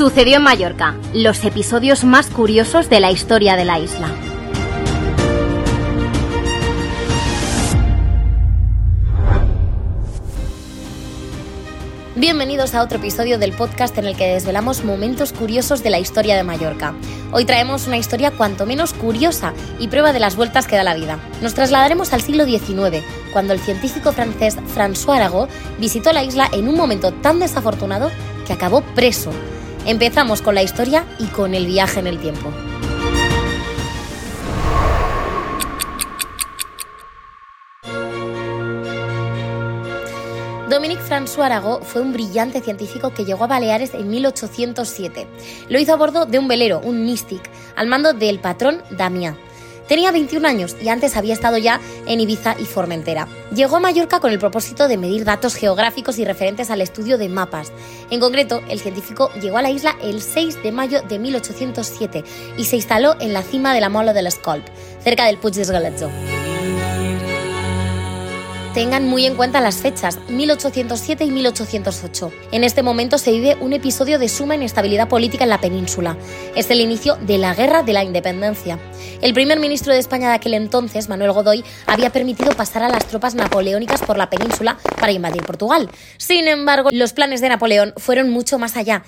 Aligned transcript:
Sucedió 0.00 0.38
en 0.38 0.44
Mallorca, 0.44 0.96
los 1.12 1.44
episodios 1.44 2.04
más 2.04 2.28
curiosos 2.28 2.88
de 2.88 3.00
la 3.00 3.10
historia 3.10 3.54
de 3.54 3.66
la 3.66 3.78
isla. 3.78 4.08
Bienvenidos 12.16 12.74
a 12.74 12.82
otro 12.82 12.96
episodio 12.96 13.38
del 13.38 13.52
podcast 13.52 13.98
en 13.98 14.06
el 14.06 14.16
que 14.16 14.28
desvelamos 14.28 14.84
momentos 14.84 15.34
curiosos 15.34 15.82
de 15.82 15.90
la 15.90 15.98
historia 15.98 16.34
de 16.34 16.44
Mallorca. 16.44 16.94
Hoy 17.30 17.44
traemos 17.44 17.86
una 17.86 17.98
historia 17.98 18.30
cuanto 18.30 18.64
menos 18.64 18.94
curiosa 18.94 19.52
y 19.78 19.88
prueba 19.88 20.14
de 20.14 20.20
las 20.20 20.34
vueltas 20.34 20.66
que 20.66 20.76
da 20.76 20.82
la 20.82 20.94
vida. 20.94 21.18
Nos 21.42 21.52
trasladaremos 21.52 22.14
al 22.14 22.22
siglo 22.22 22.46
XIX, 22.46 23.04
cuando 23.34 23.52
el 23.52 23.60
científico 23.60 24.12
francés 24.12 24.56
François 24.74 25.16
Arago 25.16 25.46
visitó 25.78 26.10
la 26.14 26.24
isla 26.24 26.48
en 26.54 26.68
un 26.68 26.76
momento 26.76 27.12
tan 27.12 27.38
desafortunado 27.38 28.10
que 28.46 28.54
acabó 28.54 28.80
preso 28.94 29.30
Empezamos 29.86 30.42
con 30.42 30.54
la 30.54 30.62
historia 30.62 31.06
y 31.18 31.26
con 31.26 31.54
el 31.54 31.66
viaje 31.66 32.00
en 32.00 32.06
el 32.06 32.18
tiempo. 32.18 32.52
Dominique 40.68 41.02
François 41.02 41.46
Arago 41.46 41.80
fue 41.82 42.00
un 42.00 42.12
brillante 42.12 42.60
científico 42.60 43.12
que 43.12 43.24
llegó 43.24 43.44
a 43.44 43.48
Baleares 43.48 43.92
en 43.94 44.08
1807. 44.08 45.26
Lo 45.68 45.80
hizo 45.80 45.92
a 45.92 45.96
bordo 45.96 46.26
de 46.26 46.38
un 46.38 46.46
velero, 46.46 46.80
un 46.80 47.04
Mystic, 47.04 47.50
al 47.74 47.88
mando 47.88 48.12
del 48.12 48.38
patrón 48.38 48.82
Damián. 48.90 49.36
Tenía 49.90 50.12
21 50.12 50.46
años 50.46 50.76
y 50.80 50.88
antes 50.88 51.16
había 51.16 51.34
estado 51.34 51.58
ya 51.58 51.80
en 52.06 52.20
Ibiza 52.20 52.54
y 52.60 52.64
Formentera. 52.64 53.26
Llegó 53.52 53.78
a 53.78 53.80
Mallorca 53.80 54.20
con 54.20 54.30
el 54.30 54.38
propósito 54.38 54.86
de 54.86 54.96
medir 54.96 55.24
datos 55.24 55.56
geográficos 55.56 56.20
y 56.20 56.24
referentes 56.24 56.70
al 56.70 56.80
estudio 56.80 57.18
de 57.18 57.28
mapas. 57.28 57.72
En 58.08 58.20
concreto, 58.20 58.62
el 58.68 58.78
científico 58.78 59.32
llegó 59.42 59.58
a 59.58 59.62
la 59.62 59.70
isla 59.70 59.96
el 60.00 60.22
6 60.22 60.62
de 60.62 60.70
mayo 60.70 61.02
de 61.02 61.18
1807 61.18 62.22
y 62.56 62.64
se 62.66 62.76
instaló 62.76 63.16
en 63.20 63.32
la 63.32 63.42
cima 63.42 63.74
de 63.74 63.80
la 63.80 63.88
Mola 63.88 64.12
de 64.12 64.22
l'Escolp, 64.22 64.64
cerca 65.02 65.26
del 65.26 65.38
Puig 65.38 65.54
d'Esgaletzo. 65.54 66.08
Tengan 68.74 69.08
muy 69.08 69.26
en 69.26 69.34
cuenta 69.34 69.60
las 69.60 69.78
fechas, 69.78 70.20
1807 70.28 71.24
y 71.24 71.30
1808. 71.32 72.32
En 72.52 72.62
este 72.62 72.84
momento 72.84 73.18
se 73.18 73.32
vive 73.32 73.56
un 73.60 73.72
episodio 73.72 74.20
de 74.20 74.28
suma 74.28 74.54
inestabilidad 74.54 75.08
política 75.08 75.42
en 75.42 75.50
la 75.50 75.60
península. 75.60 76.16
Es 76.54 76.70
el 76.70 76.80
inicio 76.80 77.16
de 77.16 77.38
la 77.38 77.52
Guerra 77.52 77.82
de 77.82 77.92
la 77.92 78.04
Independencia. 78.04 78.78
El 79.22 79.34
primer 79.34 79.58
ministro 79.58 79.92
de 79.92 79.98
España 79.98 80.28
de 80.28 80.36
aquel 80.36 80.54
entonces, 80.54 81.08
Manuel 81.08 81.32
Godoy, 81.32 81.64
había 81.88 82.10
permitido 82.10 82.52
pasar 82.52 82.84
a 82.84 82.88
las 82.88 83.06
tropas 83.06 83.34
napoleónicas 83.34 84.02
por 84.02 84.16
la 84.16 84.30
península 84.30 84.78
para 85.00 85.10
invadir 85.10 85.42
Portugal. 85.42 85.90
Sin 86.16 86.46
embargo, 86.46 86.90
los 86.92 87.12
planes 87.12 87.40
de 87.40 87.48
Napoleón 87.48 87.92
fueron 87.96 88.30
mucho 88.30 88.60
más 88.60 88.76
allá. 88.76 89.02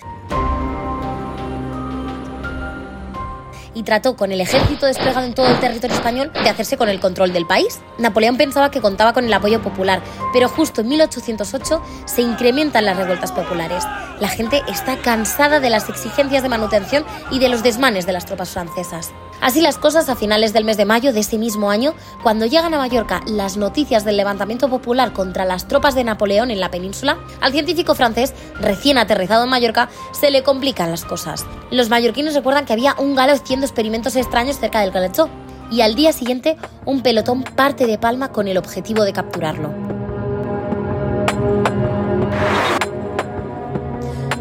Y 3.74 3.82
trató 3.82 4.16
con 4.16 4.32
el 4.32 4.40
ejército 4.40 4.86
desplegado 4.86 5.26
en 5.26 5.34
todo 5.34 5.46
el 5.46 5.60
territorio 5.60 5.96
español 5.96 6.32
de 6.32 6.48
hacerse 6.48 6.76
con 6.76 6.88
el 6.88 7.00
control 7.00 7.32
del 7.32 7.46
país. 7.46 7.80
Napoleón 7.98 8.36
pensaba 8.36 8.70
que 8.70 8.80
contaba 8.80 9.12
con 9.12 9.24
el 9.24 9.32
apoyo 9.32 9.62
popular, 9.62 10.02
pero 10.32 10.48
justo 10.48 10.80
en 10.80 10.88
1808 10.88 11.82
se 12.04 12.22
incrementan 12.22 12.84
las 12.84 12.96
revueltas 12.96 13.32
populares. 13.32 13.84
La 14.20 14.28
gente 14.28 14.62
está 14.68 14.96
cansada 14.98 15.60
de 15.60 15.70
las 15.70 15.88
exigencias 15.88 16.42
de 16.42 16.48
manutención 16.48 17.04
y 17.30 17.38
de 17.38 17.48
los 17.48 17.62
desmanes 17.62 18.06
de 18.06 18.12
las 18.12 18.26
tropas 18.26 18.50
francesas. 18.50 19.12
Así 19.42 19.60
las 19.60 19.76
cosas 19.76 20.08
a 20.08 20.14
finales 20.14 20.52
del 20.52 20.64
mes 20.64 20.76
de 20.76 20.84
mayo 20.84 21.12
de 21.12 21.18
ese 21.18 21.36
mismo 21.36 21.68
año, 21.68 21.94
cuando 22.22 22.46
llegan 22.46 22.72
a 22.74 22.78
Mallorca 22.78 23.22
las 23.26 23.56
noticias 23.56 24.04
del 24.04 24.16
levantamiento 24.16 24.68
popular 24.68 25.12
contra 25.12 25.44
las 25.44 25.66
tropas 25.66 25.96
de 25.96 26.04
Napoleón 26.04 26.52
en 26.52 26.60
la 26.60 26.70
península, 26.70 27.18
al 27.40 27.50
científico 27.50 27.96
francés 27.96 28.34
recién 28.60 28.98
aterrizado 28.98 29.42
en 29.42 29.50
Mallorca 29.50 29.88
se 30.12 30.30
le 30.30 30.44
complican 30.44 30.92
las 30.92 31.04
cosas. 31.04 31.44
Los 31.72 31.88
mallorquines 31.88 32.34
recuerdan 32.34 32.66
que 32.66 32.72
había 32.72 32.94
un 32.98 33.16
galo 33.16 33.32
experimentos 33.62 34.16
extraños 34.16 34.58
cerca 34.58 34.80
del 34.80 34.90
Galechó 34.90 35.28
y 35.70 35.80
al 35.80 35.94
día 35.94 36.12
siguiente 36.12 36.56
un 36.84 37.02
pelotón 37.02 37.42
parte 37.42 37.86
de 37.86 37.98
Palma 37.98 38.32
con 38.32 38.48
el 38.48 38.58
objetivo 38.58 39.04
de 39.04 39.12
capturarlo. 39.12 39.72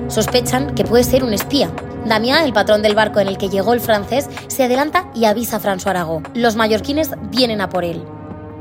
Sospechan 0.07 0.75
que 0.75 0.83
puede 0.83 1.05
ser 1.05 1.23
un 1.23 1.33
espía, 1.33 1.71
Damián, 2.05 2.43
el 2.43 2.53
patrón 2.53 2.81
del 2.81 2.95
barco 2.95 3.19
en 3.19 3.27
el 3.27 3.37
que 3.37 3.49
llegó 3.49 3.73
el 3.73 3.79
francés, 3.79 4.27
se 4.47 4.63
adelanta 4.63 5.11
y 5.13 5.25
avisa 5.25 5.57
a 5.57 5.61
François 5.61 5.91
Arago. 5.91 6.23
Los 6.33 6.55
mallorquines 6.55 7.11
vienen 7.29 7.61
a 7.61 7.69
por 7.69 7.85
él. 7.85 8.03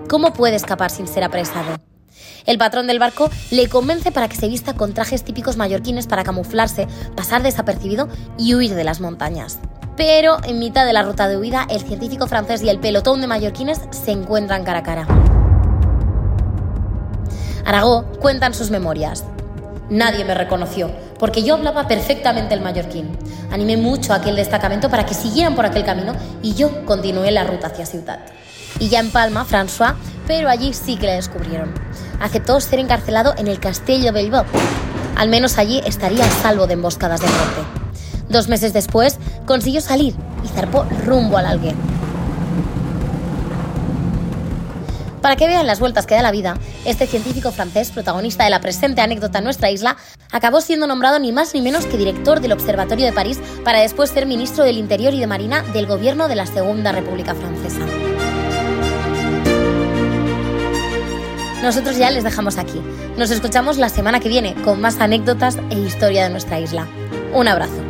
¿Cómo 0.08 0.32
puede 0.32 0.56
escapar 0.56 0.90
sin 0.90 1.08
ser 1.08 1.24
apresado? 1.24 1.80
El 2.44 2.58
patrón 2.58 2.86
del 2.86 2.98
barco 2.98 3.30
le 3.50 3.68
convence 3.68 4.12
para 4.12 4.28
que 4.28 4.36
se 4.36 4.48
vista 4.48 4.74
con 4.74 4.92
trajes 4.92 5.24
típicos 5.24 5.56
mallorquines 5.56 6.06
para 6.06 6.24
camuflarse, 6.24 6.86
pasar 7.16 7.42
desapercibido 7.42 8.08
y 8.36 8.54
huir 8.54 8.74
de 8.74 8.84
las 8.84 9.00
montañas. 9.00 9.58
Pero 10.00 10.38
en 10.44 10.58
mitad 10.58 10.86
de 10.86 10.94
la 10.94 11.02
ruta 11.02 11.28
de 11.28 11.36
huida, 11.36 11.66
el 11.68 11.82
científico 11.82 12.26
francés 12.26 12.62
y 12.62 12.70
el 12.70 12.78
pelotón 12.78 13.20
de 13.20 13.26
mallorquines 13.26 13.82
se 13.90 14.12
encuentran 14.12 14.64
cara 14.64 14.78
a 14.78 14.82
cara. 14.82 15.06
Aragó 17.66 18.06
cuentan 18.18 18.54
sus 18.54 18.70
memorias. 18.70 19.24
Nadie 19.90 20.24
me 20.24 20.34
reconoció, 20.34 20.90
porque 21.18 21.42
yo 21.42 21.56
hablaba 21.56 21.86
perfectamente 21.86 22.54
el 22.54 22.62
mallorquín. 22.62 23.10
Animé 23.50 23.76
mucho 23.76 24.14
a 24.14 24.16
aquel 24.16 24.36
destacamento 24.36 24.88
para 24.88 25.04
que 25.04 25.12
siguieran 25.12 25.54
por 25.54 25.66
aquel 25.66 25.84
camino 25.84 26.14
y 26.40 26.54
yo 26.54 26.86
continué 26.86 27.30
la 27.30 27.44
ruta 27.44 27.66
hacia 27.66 27.84
Ciudad. 27.84 28.20
Y 28.78 28.88
ya 28.88 29.00
en 29.00 29.10
Palma, 29.10 29.44
François, 29.44 29.96
pero 30.26 30.48
allí 30.48 30.72
sí 30.72 30.96
que 30.96 31.08
le 31.08 31.16
descubrieron. 31.16 31.74
Aceptó 32.20 32.58
ser 32.62 32.78
encarcelado 32.78 33.34
en 33.36 33.48
el 33.48 33.60
Castillo 33.60 34.14
Bilbao. 34.14 34.46
Al 35.16 35.28
menos 35.28 35.58
allí 35.58 35.82
estaría 35.84 36.24
a 36.24 36.30
salvo 36.30 36.66
de 36.66 36.72
emboscadas 36.72 37.20
de 37.20 37.26
muerte. 37.26 37.80
Dos 38.30 38.46
meses 38.46 38.72
después 38.72 39.18
consiguió 39.50 39.80
salir 39.80 40.14
y 40.44 40.48
zarpó 40.48 40.84
rumbo 41.04 41.36
al 41.36 41.44
Alguer. 41.44 41.74
Para 45.20 45.34
que 45.34 45.48
vean 45.48 45.66
las 45.66 45.80
vueltas 45.80 46.06
que 46.06 46.14
da 46.14 46.22
la 46.22 46.30
vida, 46.30 46.56
este 46.84 47.08
científico 47.08 47.50
francés, 47.50 47.90
protagonista 47.90 48.44
de 48.44 48.50
la 48.50 48.60
presente 48.60 49.00
anécdota 49.00 49.38
en 49.38 49.44
nuestra 49.44 49.72
isla, 49.72 49.96
acabó 50.30 50.60
siendo 50.60 50.86
nombrado 50.86 51.18
ni 51.18 51.32
más 51.32 51.52
ni 51.52 51.62
menos 51.62 51.84
que 51.86 51.96
director 51.96 52.38
del 52.38 52.52
Observatorio 52.52 53.04
de 53.04 53.12
París 53.12 53.40
para 53.64 53.80
después 53.80 54.10
ser 54.10 54.24
ministro 54.24 54.62
del 54.62 54.78
Interior 54.78 55.14
y 55.14 55.18
de 55.18 55.26
Marina 55.26 55.62
del 55.72 55.86
gobierno 55.86 56.28
de 56.28 56.36
la 56.36 56.46
Segunda 56.46 56.92
República 56.92 57.34
Francesa. 57.34 57.84
Nosotros 61.60 61.98
ya 61.98 62.12
les 62.12 62.22
dejamos 62.22 62.56
aquí. 62.56 62.80
Nos 63.16 63.32
escuchamos 63.32 63.78
la 63.78 63.88
semana 63.88 64.20
que 64.20 64.28
viene 64.28 64.54
con 64.62 64.80
más 64.80 65.00
anécdotas 65.00 65.58
e 65.70 65.74
historia 65.80 66.22
de 66.22 66.30
nuestra 66.30 66.60
isla. 66.60 66.86
Un 67.34 67.48
abrazo. 67.48 67.89